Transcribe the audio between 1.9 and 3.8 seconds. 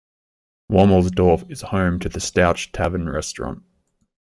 to the Stouch Tavern restaurant.